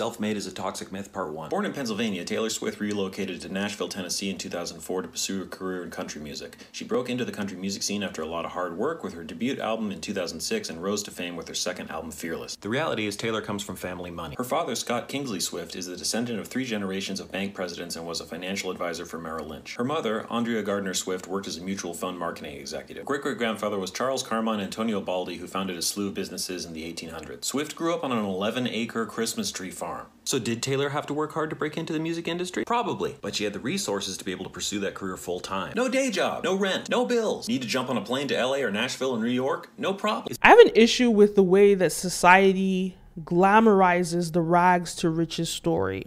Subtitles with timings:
[0.00, 1.50] Self-Made is a Toxic Myth Part 1.
[1.50, 5.82] Born in Pennsylvania, Taylor Swift relocated to Nashville, Tennessee in 2004 to pursue a career
[5.82, 6.56] in country music.
[6.70, 9.24] She broke into the country music scene after a lot of hard work with her
[9.24, 12.54] debut album in 2006 and rose to fame with her second album, Fearless.
[12.54, 14.36] The reality is Taylor comes from family money.
[14.38, 18.06] Her father, Scott Kingsley Swift, is the descendant of three generations of bank presidents and
[18.06, 19.74] was a financial advisor for Merrill Lynch.
[19.74, 23.04] Her mother, Andrea Gardner Swift, worked as a mutual fund marketing executive.
[23.06, 27.44] Great-great-grandfather was Charles Carmine Antonio Baldi, who founded a slew of businesses in the 1800s.
[27.44, 30.06] Swift grew up on an 11-acre Christmas tree farm.
[30.24, 32.64] So did Taylor have to work hard to break into the music industry?
[32.64, 35.72] Probably, but she had the resources to be able to pursue that career full time.
[35.74, 37.48] No day job, no rent, no bills.
[37.48, 39.70] Need to jump on a plane to LA or Nashville or New York?
[39.78, 40.36] No problem.
[40.42, 46.06] I have an issue with the way that society glamorizes the rags to riches story.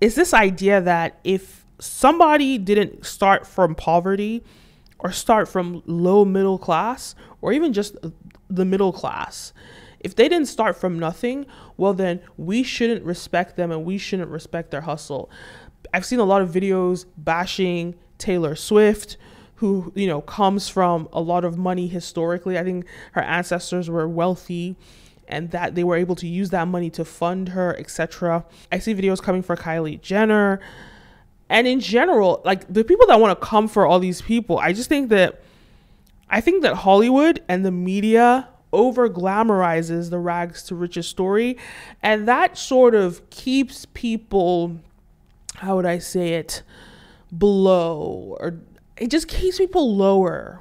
[0.00, 4.42] Is this idea that if somebody didn't start from poverty
[4.98, 7.96] or start from low middle class or even just
[8.48, 9.52] the middle class,
[10.06, 11.46] if they didn't start from nothing,
[11.76, 15.28] well, then we shouldn't respect them and we shouldn't respect their hustle.
[15.92, 19.16] I've seen a lot of videos bashing Taylor Swift,
[19.56, 22.56] who, you know, comes from a lot of money historically.
[22.56, 24.76] I think her ancestors were wealthy
[25.26, 28.44] and that they were able to use that money to fund her, etc.
[28.70, 30.60] I see videos coming for Kylie Jenner.
[31.48, 34.72] And in general, like the people that want to come for all these people, I
[34.72, 35.42] just think that
[36.30, 41.56] I think that Hollywood and the media over glamorizes the rags to riches story.
[42.02, 44.78] And that sort of keeps people,
[45.56, 46.62] how would I say it,
[47.36, 48.60] below, or
[48.96, 50.60] it just keeps people lower.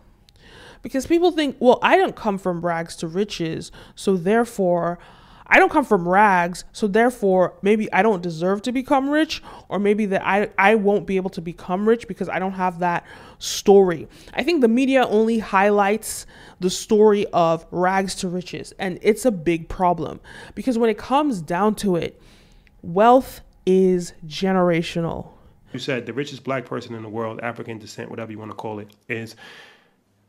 [0.81, 4.99] Because people think, well, I don't come from rags to riches, so therefore
[5.47, 9.79] I don't come from rags, so therefore maybe I don't deserve to become rich, or
[9.79, 13.05] maybe that I, I won't be able to become rich because I don't have that
[13.37, 14.07] story.
[14.33, 16.25] I think the media only highlights
[16.59, 20.19] the story of rags to riches, and it's a big problem
[20.55, 22.19] because when it comes down to it,
[22.81, 25.29] wealth is generational.
[25.73, 28.55] You said the richest black person in the world, African descent, whatever you want to
[28.55, 29.35] call it, is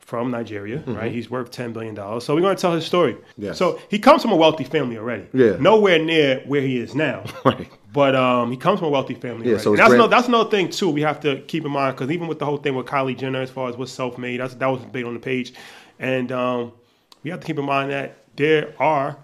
[0.07, 0.95] from Nigeria, mm-hmm.
[0.95, 1.11] right?
[1.11, 2.25] He's worth ten billion dollars.
[2.25, 3.17] So we're going to tell his story.
[3.37, 3.59] Yes.
[3.59, 5.27] So he comes from a wealthy family already.
[5.33, 5.57] Yeah.
[5.59, 7.25] Nowhere near where he is now.
[7.45, 7.71] Right.
[7.93, 9.47] But um, he comes from a wealthy family.
[9.47, 9.53] Yeah.
[9.53, 9.63] Already.
[9.65, 10.91] So that's, grand- another, that's another thing too.
[10.91, 13.41] We have to keep in mind because even with the whole thing with Kylie Jenner,
[13.41, 15.55] as far as what's self-made, that's that was big on the page,
[15.99, 16.73] and um,
[17.23, 19.17] we have to keep in mind that there are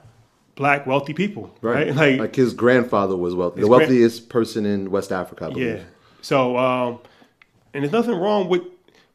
[0.56, 1.88] black wealthy people, right?
[1.88, 1.96] right?
[1.96, 5.76] Like, like his grandfather was wealthy, the wealthiest person in West Africa, I believe.
[5.78, 5.84] Yeah.
[6.22, 6.98] So, um,
[7.72, 8.62] and there's nothing wrong with.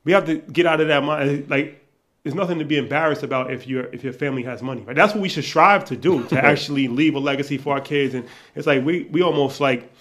[0.07, 1.49] We have to get out of that mind.
[1.49, 1.85] Like
[2.23, 4.81] there's nothing to be embarrassed about if your if your family has money.
[4.83, 4.95] Right?
[4.95, 8.13] That's what we should strive to do to actually leave a legacy for our kids.
[8.13, 8.25] And
[8.55, 9.91] it's like we we almost like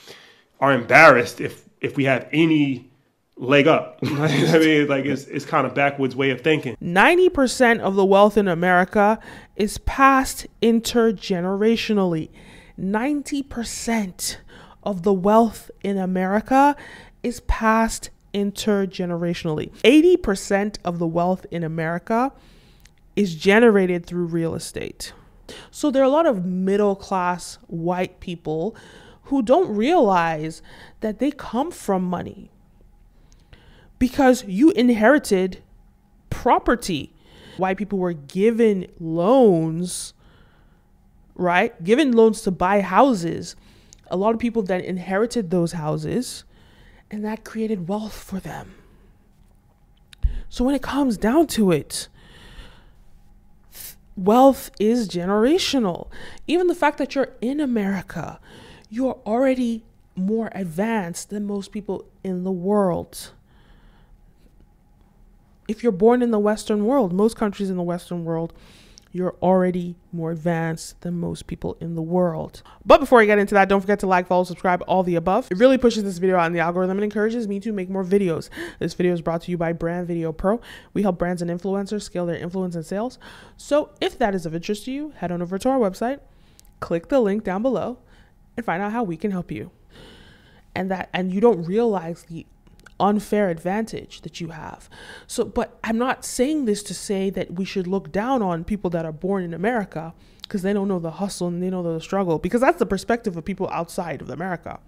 [0.60, 2.88] are embarrassed if if we have any
[3.36, 3.98] leg up.
[4.04, 6.76] I mean, like it's it's kind of backwards way of thinking.
[6.80, 9.18] Ninety percent of the wealth in America
[9.56, 12.28] is passed intergenerationally.
[12.76, 14.38] Ninety percent
[14.84, 16.76] of the wealth in America
[17.24, 19.72] is passed intergenerationally.
[19.82, 22.32] 80% of the wealth in America
[23.16, 25.14] is generated through real estate.
[25.70, 28.76] So there are a lot of middle class white people
[29.24, 30.60] who don't realize
[31.00, 32.50] that they come from money
[33.98, 35.62] because you inherited
[36.28, 37.14] property.
[37.56, 40.12] White people were given loans,
[41.34, 41.82] right?
[41.82, 43.56] Given loans to buy houses.
[44.08, 46.44] A lot of people then inherited those houses
[47.10, 48.74] and that created wealth for them.
[50.48, 52.08] So when it comes down to it,
[54.16, 56.08] wealth is generational.
[56.46, 58.40] Even the fact that you're in America,
[58.88, 59.84] you're already
[60.14, 63.32] more advanced than most people in the world.
[65.68, 68.52] If you're born in the Western world, most countries in the Western world,
[69.16, 72.62] you're already more advanced than most people in the world.
[72.84, 75.50] But before I get into that, don't forget to like, follow, subscribe, all the above.
[75.50, 78.04] It really pushes this video out in the algorithm and encourages me to make more
[78.04, 78.50] videos.
[78.78, 80.60] This video is brought to you by Brand Video Pro.
[80.92, 83.18] We help brands and influencers scale their influence and sales.
[83.56, 86.20] So if that is of interest to you, head on over to our website,
[86.80, 87.98] click the link down below,
[88.54, 89.70] and find out how we can help you.
[90.74, 92.44] And that and you don't realize the
[92.98, 94.88] unfair advantage that you have.
[95.26, 98.90] So, but I'm not saying this to say that we should look down on people
[98.90, 102.00] that are born in America because they don't know the hustle and they know the
[102.00, 104.78] struggle because that's the perspective of people outside of America.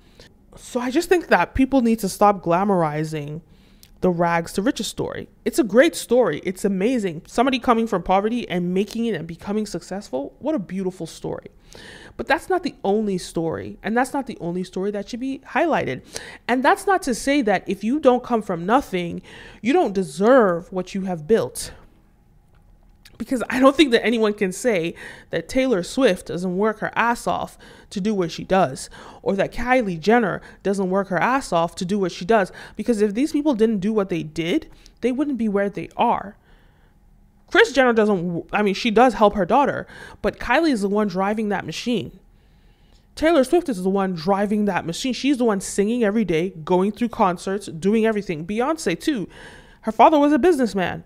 [0.57, 3.43] So I just think that people need to stop glamorizing
[4.01, 5.29] the rags to riches story.
[5.45, 6.41] It's a great story.
[6.45, 7.23] It's amazing.
[7.27, 10.37] Somebody coming from poverty and making it and becoming successful.
[10.39, 11.49] What a beautiful story.
[12.17, 13.79] But that's not the only story.
[13.83, 16.03] And that's not the only story that should be highlighted.
[16.47, 19.23] And that's not to say that if you don't come from nothing,
[19.63, 21.73] you don't deserve what you have built.
[23.19, 24.95] Because I don't think that anyone can say
[25.31, 27.59] that Taylor Swift doesn't work her ass off
[27.91, 28.89] to do what she does,
[29.23, 32.53] or that Kylie Jenner doesn't work her ass off to do what she does.
[32.77, 34.71] Because if these people didn't do what they did,
[35.01, 36.37] they wouldn't be where they are.
[37.51, 39.87] Kris Jenner doesn't, I mean, she does help her daughter,
[40.23, 42.19] but Kylie is the one driving that machine.
[43.17, 45.13] Taylor Swift is the one driving that machine.
[45.13, 48.47] She's the one singing every day, going through concerts, doing everything.
[48.47, 49.29] Beyonce, too.
[49.81, 51.03] Her father was a businessman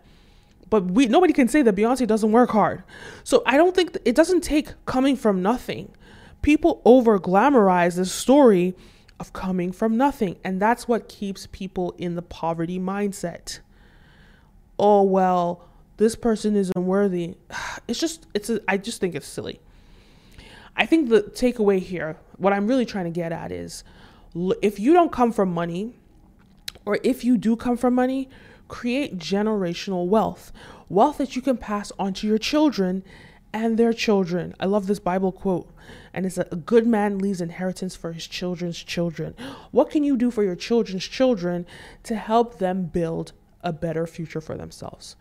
[0.73, 2.83] but we nobody can say that Beyonce doesn't work hard.
[3.25, 5.93] So I don't think it doesn't take coming from nothing.
[6.41, 8.75] People over glamorize the story
[9.21, 13.59] of coming from nothing, and that's what keeps people in the poverty mindset.
[14.79, 17.37] Oh well, this person isn't worthy.
[17.87, 19.61] It's just it's a, I just think it's silly.
[20.75, 23.85] I think the takeaway here, what I'm really trying to get at is
[24.63, 25.93] if you don't come from money
[26.87, 28.31] or if you do come from money,
[28.69, 30.53] create generational wealth,
[30.89, 33.03] wealth that you can pass on to your children
[33.53, 34.55] and their children.
[34.59, 35.69] I love this Bible quote,
[36.15, 39.35] and it's a good man leaves inheritance for his children's children.
[39.71, 41.67] What can you do for your children's children
[42.05, 43.33] to help them build
[43.63, 45.17] a better future for themselves?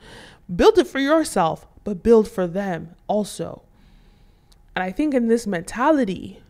[0.54, 3.64] Build it for yourself, but build for them also.
[4.76, 6.42] And I think in this mentality,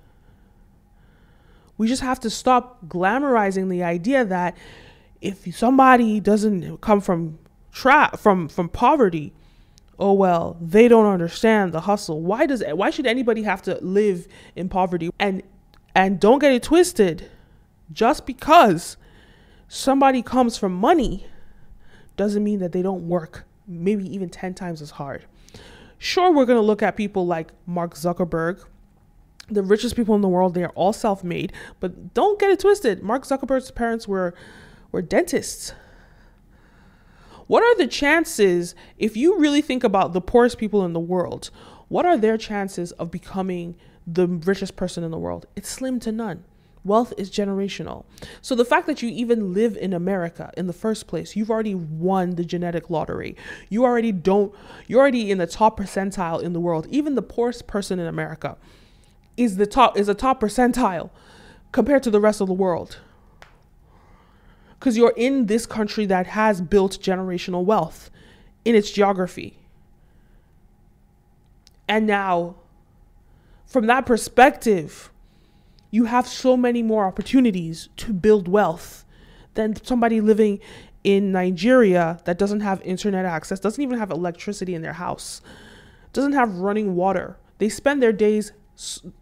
[1.77, 4.55] we just have to stop glamorizing the idea that
[5.21, 7.39] if somebody doesn't come from
[7.71, 9.33] tra- from from poverty,
[9.99, 12.21] oh well, they don't understand the hustle.
[12.21, 15.09] Why does why should anybody have to live in poverty?
[15.19, 15.43] And
[15.95, 17.29] and don't get it twisted.
[17.91, 18.97] Just because
[19.67, 21.27] somebody comes from money
[22.15, 25.25] doesn't mean that they don't work maybe even 10 times as hard.
[25.97, 28.63] Sure, we're going to look at people like Mark Zuckerberg,
[29.49, 31.53] the richest people in the world, they are all self made.
[31.79, 33.03] But don't get it twisted.
[33.03, 34.33] Mark Zuckerberg's parents were
[34.91, 35.73] were dentists.
[37.47, 41.49] What are the chances, if you really think about the poorest people in the world,
[41.89, 43.75] what are their chances of becoming
[44.07, 45.45] the richest person in the world?
[45.55, 46.45] It's slim to none.
[46.83, 48.05] Wealth is generational.
[48.41, 51.75] So the fact that you even live in America in the first place, you've already
[51.75, 53.35] won the genetic lottery.
[53.69, 54.53] You already don't,
[54.87, 56.87] you're already in the top percentile in the world.
[56.89, 58.57] Even the poorest person in America
[59.37, 61.11] is the top, is a top percentile
[61.71, 62.97] compared to the rest of the world
[64.81, 68.09] because you're in this country that has built generational wealth
[68.65, 69.59] in its geography.
[71.87, 72.55] And now,
[73.67, 75.11] from that perspective,
[75.91, 79.05] you have so many more opportunities to build wealth
[79.53, 80.59] than somebody living
[81.03, 85.43] in Nigeria that doesn't have internet access, doesn't even have electricity in their house,
[86.11, 87.37] doesn't have running water.
[87.59, 88.51] They spend their days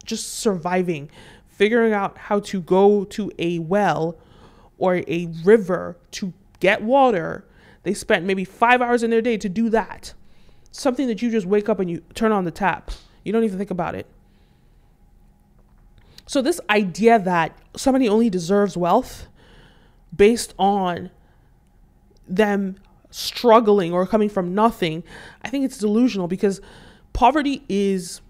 [0.06, 1.12] just surviving,
[1.50, 4.18] figuring out how to go to a well
[4.80, 7.46] or a river to get water,
[7.84, 10.14] they spent maybe five hours in their day to do that.
[10.72, 12.92] Something that you just wake up and you turn on the tap.
[13.24, 14.08] You don't even think about it.
[16.26, 19.28] So, this idea that somebody only deserves wealth
[20.16, 21.10] based on
[22.28, 22.76] them
[23.10, 25.04] struggling or coming from nothing,
[25.42, 26.62] I think it's delusional because
[27.14, 28.22] poverty is,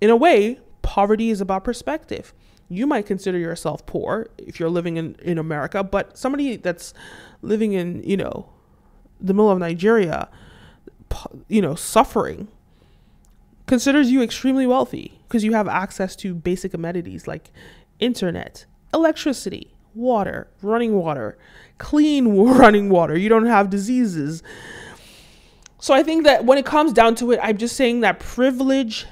[0.00, 2.32] in a way, poverty is about perspective
[2.72, 6.94] you might consider yourself poor if you're living in, in America, but somebody that's
[7.42, 8.48] living in, you know,
[9.20, 10.28] the middle of Nigeria,
[11.48, 12.48] you know, suffering,
[13.66, 17.50] considers you extremely wealthy because you have access to basic amenities like
[18.00, 21.38] internet, electricity, water, running water,
[21.78, 23.16] clean running water.
[23.16, 24.42] You don't have diseases.
[25.78, 29.06] So I think that when it comes down to it, I'm just saying that privilege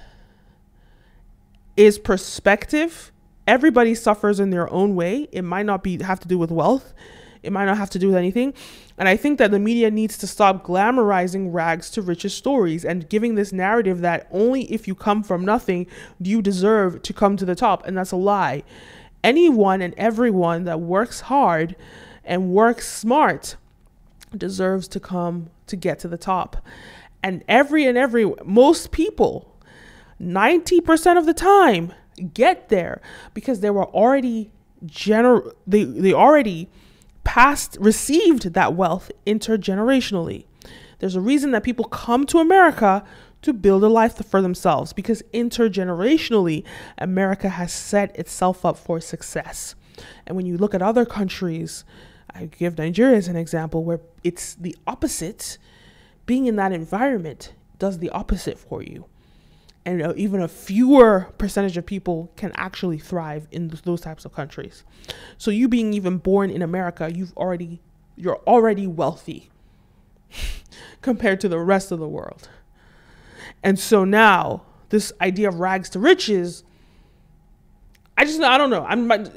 [1.76, 3.10] is perspective
[3.46, 5.28] everybody suffers in their own way.
[5.32, 6.92] It might not be have to do with wealth.
[7.42, 8.52] It might not have to do with anything.
[8.98, 13.08] And I think that the media needs to stop glamorizing rags to riches stories and
[13.08, 15.86] giving this narrative that only if you come from nothing
[16.20, 17.86] do you deserve to come to the top.
[17.86, 18.62] And that's a lie.
[19.24, 21.76] Anyone and everyone that works hard
[22.24, 23.56] and works smart
[24.36, 26.62] deserves to come to get to the top.
[27.22, 29.56] And every and every, most people,
[30.20, 31.92] 90% of the time,
[32.34, 33.00] get there
[33.34, 34.50] because they were already
[34.84, 36.68] gener they they already
[37.24, 40.44] passed received that wealth intergenerationally.
[40.98, 43.04] There's a reason that people come to America
[43.42, 46.62] to build a life for themselves because intergenerationally
[46.98, 49.74] America has set itself up for success.
[50.26, 51.84] And when you look at other countries,
[52.34, 55.58] I give Nigeria as an example where it's the opposite.
[56.26, 59.06] Being in that environment does the opposite for you
[59.84, 64.24] and uh, even a fewer percentage of people can actually thrive in th- those types
[64.24, 64.84] of countries.
[65.38, 67.80] So you being even born in America, you've already
[68.16, 69.50] you're already wealthy
[71.00, 72.48] compared to the rest of the world.
[73.62, 76.64] And so now this idea of rags to riches,
[78.18, 78.84] I just I don't know.
[78.84, 79.30] I'm I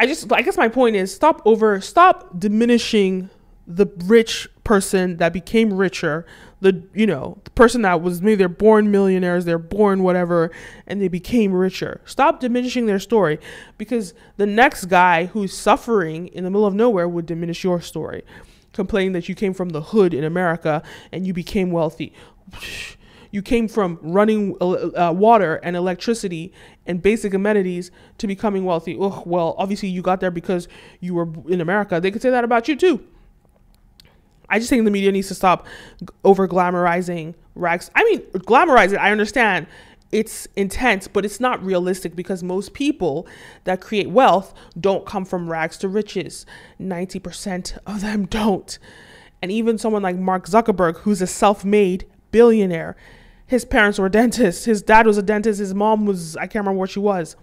[0.06, 3.30] just I guess my point is stop over stop diminishing
[3.66, 6.26] the rich person that became richer
[6.64, 10.50] the you know the person that was maybe they're born millionaires they're born whatever
[10.86, 13.38] and they became richer stop diminishing their story
[13.76, 18.24] because the next guy who's suffering in the middle of nowhere would diminish your story
[18.72, 22.14] complaining that you came from the hood in america and you became wealthy
[23.30, 26.50] you came from running uh, uh water and electricity
[26.86, 28.96] and basic amenities to becoming wealthy.
[29.00, 30.68] Ugh, well, obviously you got there because
[31.00, 32.00] you were in America.
[32.00, 33.04] They could say that about you too.
[34.48, 35.66] I just think the media needs to stop
[36.24, 37.90] over glamorizing rags.
[37.94, 38.98] I mean, glamorize it.
[38.98, 39.66] I understand
[40.12, 43.26] it's intense, but it's not realistic because most people
[43.64, 46.46] that create wealth don't come from rags to riches.
[46.80, 48.78] 90% of them don't.
[49.42, 52.96] And even someone like Mark Zuckerberg, who's a self made billionaire,
[53.46, 54.64] his parents were dentists.
[54.64, 55.58] His dad was a dentist.
[55.58, 57.36] His mom was, I can't remember what she was.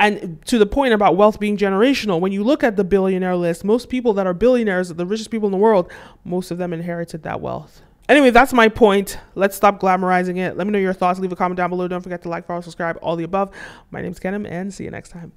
[0.00, 3.64] And to the point about wealth being generational, when you look at the billionaire list,
[3.64, 5.92] most people that are billionaires, the richest people in the world,
[6.24, 7.82] most of them inherited that wealth.
[8.08, 9.18] Anyway, that's my point.
[9.34, 10.56] Let's stop glamorizing it.
[10.56, 11.20] Let me know your thoughts.
[11.20, 11.86] Leave a comment down below.
[11.86, 13.50] Don't forget to like, follow, subscribe, all the above.
[13.90, 15.32] My name's Kenim, and see you next time.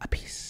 [0.00, 0.47] A peace.